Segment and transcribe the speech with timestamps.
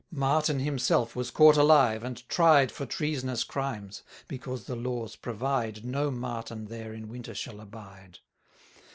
[0.11, 6.09] Martin himself was caught alive, and tried For treasonous crimes, because the laws provide No
[6.09, 8.17] Martin there in winter shall abide.